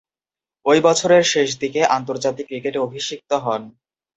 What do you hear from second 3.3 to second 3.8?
হন।